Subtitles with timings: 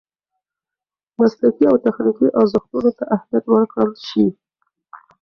[1.19, 4.25] مسلکي او تخنیکي ارزښتونو ته اهمیت ورکړل شي.